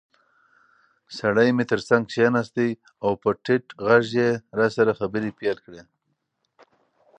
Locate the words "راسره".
4.59-4.91